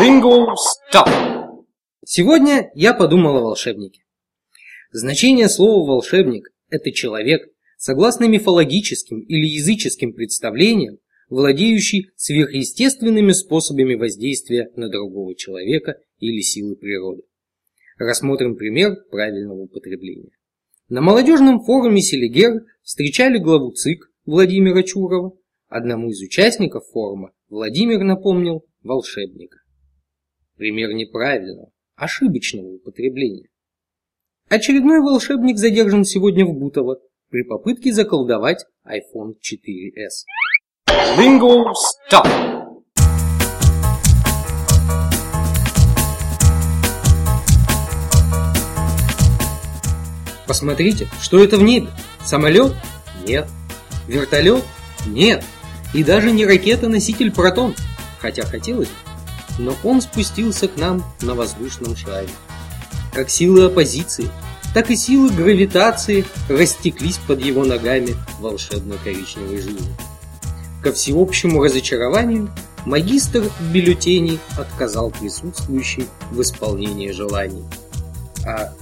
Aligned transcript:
Lingo 0.00 0.46
Stop. 0.56 1.10
Сегодня 2.06 2.70
я 2.74 2.94
подумал 2.94 3.36
о 3.36 3.42
волшебнике. 3.42 4.00
Значение 4.92 5.46
слова 5.46 5.86
«волшебник»– 5.86 6.48
это 6.70 6.90
человек, 6.90 7.42
согласно 7.76 8.26
мифологическим 8.26 9.20
или 9.20 9.46
языческим 9.46 10.14
представлениям, 10.14 11.00
владеющий 11.28 12.12
сверхъестественными 12.16 13.32
способами 13.32 13.94
воздействия 13.94 14.70
на 14.74 14.88
другого 14.88 15.34
человека 15.34 15.96
или 16.18 16.40
силы 16.40 16.76
природы. 16.76 17.24
Рассмотрим 17.98 18.56
пример 18.56 18.96
правильного 19.10 19.58
употребления. 19.58 20.30
На 20.88 21.02
молодежном 21.02 21.62
форуме 21.62 22.00
Селигер 22.00 22.64
встречали 22.82 23.36
главу 23.36 23.72
ЦИК 23.72 24.10
Владимира 24.24 24.82
Чурова. 24.82 25.36
Одному 25.68 26.08
из 26.08 26.22
участников 26.22 26.86
форума 26.90 27.32
Владимир 27.50 28.02
напомнил 28.02 28.64
волшебника. 28.82 29.58
Пример 30.60 30.92
неправильного, 30.92 31.70
ошибочного 31.96 32.66
употребления. 32.66 33.48
Очередной 34.50 35.00
волшебник 35.00 35.56
задержан 35.56 36.04
сегодня 36.04 36.44
в 36.44 36.52
Бутово 36.52 36.98
при 37.30 37.44
попытке 37.44 37.94
заколдовать 37.94 38.66
iPhone 38.84 39.36
4s. 39.40 40.26
Lingo 41.16 41.64
Stop. 42.12 42.26
Посмотрите, 50.46 51.08
что 51.22 51.42
это 51.42 51.56
в 51.56 51.62
небе? 51.62 51.88
Самолет? 52.22 52.74
Нет. 53.26 53.48
Вертолет? 54.06 54.62
Нет. 55.06 55.42
И 55.94 56.04
даже 56.04 56.30
не 56.30 56.44
ракета-носитель 56.44 57.32
«Протон», 57.32 57.74
хотя 58.20 58.42
хотелось 58.42 58.88
бы. 58.88 59.09
Но 59.60 59.76
он 59.84 60.00
спустился 60.00 60.68
к 60.68 60.76
нам 60.76 61.04
на 61.20 61.34
воздушном 61.34 61.96
шаре. 61.96 62.28
Как 63.12 63.28
силы 63.28 63.66
оппозиции, 63.66 64.28
так 64.72 64.90
и 64.90 64.96
силы 64.96 65.30
гравитации 65.30 66.24
растеклись 66.48 67.18
под 67.26 67.44
его 67.44 67.64
ногами 67.64 68.16
волшебной 68.38 68.98
коричневой 69.04 69.58
жизни. 69.58 69.94
Ко 70.82 70.92
всеобщему 70.92 71.62
разочарованию 71.62 72.50
магистр 72.86 73.50
бюллетеней 73.72 74.38
отказал 74.56 75.10
присутствующим 75.10 76.08
в 76.30 76.40
исполнении 76.40 77.10
желаний. 77.10 77.64
А 78.46 78.72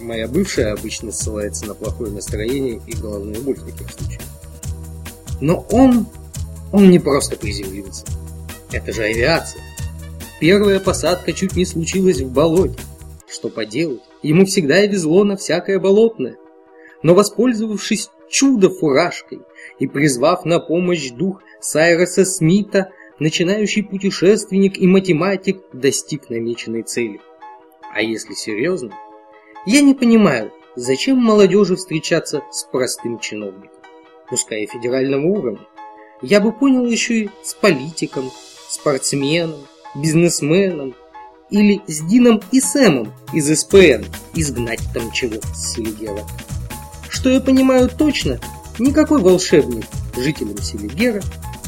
Моя 0.00 0.28
бывшая 0.28 0.72
обычно 0.72 1.10
ссылается 1.10 1.66
на 1.66 1.74
плохое 1.74 2.12
настроение 2.12 2.80
и 2.86 2.94
головную 2.94 3.42
боль 3.42 3.56
в 3.56 3.64
таких 3.64 3.90
случаях. 3.90 4.22
Но 5.40 5.66
он, 5.70 6.06
он 6.72 6.90
не 6.90 6.98
просто 6.98 7.36
приземлился. 7.36 8.04
Это 8.70 8.92
же 8.92 9.02
авиация. 9.02 9.62
Первая 10.40 10.78
посадка 10.78 11.32
чуть 11.32 11.56
не 11.56 11.64
случилась 11.64 12.20
в 12.20 12.32
болоте. 12.32 12.78
Что 13.28 13.48
поделать, 13.48 14.02
ему 14.22 14.46
всегда 14.46 14.86
везло 14.86 15.24
на 15.24 15.36
всякое 15.36 15.80
болотное. 15.80 16.36
Но 17.02 17.14
воспользовавшись 17.14 18.10
чудо-фуражкой 18.30 19.40
и 19.80 19.88
призвав 19.88 20.44
на 20.44 20.60
помощь 20.60 21.10
дух 21.10 21.42
Сайроса 21.60 22.24
Смита, 22.24 22.92
начинающий 23.18 23.82
путешественник 23.82 24.78
и 24.78 24.86
математик 24.86 25.60
достиг 25.72 26.30
намеченной 26.30 26.82
цели. 26.82 27.20
А 27.92 28.00
если 28.00 28.34
серьезно, 28.34 28.92
я 29.66 29.80
не 29.80 29.94
понимаю, 29.94 30.52
зачем 30.76 31.18
молодежи 31.18 31.74
встречаться 31.74 32.42
с 32.52 32.62
простым 32.62 33.18
чиновником, 33.18 33.80
пускай 34.28 34.62
и 34.62 34.66
федерального 34.66 35.26
уровня. 35.26 35.66
Я 36.22 36.40
бы 36.40 36.52
понял 36.52 36.86
еще 36.86 37.24
и 37.24 37.30
с 37.42 37.54
политиком, 37.54 38.30
спортсменом, 38.68 39.66
бизнесменом 40.02 40.94
или 41.50 41.80
с 41.86 42.00
Дином 42.00 42.42
и 42.52 42.60
Сэмом 42.60 43.12
из 43.32 43.48
СПН 43.60 44.04
изгнать 44.34 44.80
там 44.92 45.10
чего 45.12 45.40
с 45.54 45.74
Селигера. 45.74 46.24
Что 47.08 47.30
я 47.30 47.40
понимаю 47.40 47.88
точно, 47.88 48.38
никакой 48.78 49.20
волшебник 49.20 49.84
жителям 50.16 50.58
Селигера 50.58 51.22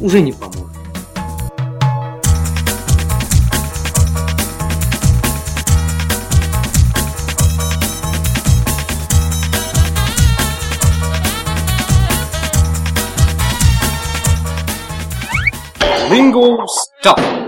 уже 0.00 0.20
не 0.20 0.32
поможет. 0.32 0.76
Lingo 16.10 16.66
Stop. 16.66 17.41